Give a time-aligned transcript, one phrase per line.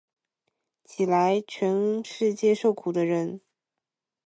[0.83, 3.39] 起来，全世界受苦的人！